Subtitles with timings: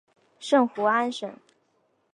[0.39, 1.31] 圣胡安省。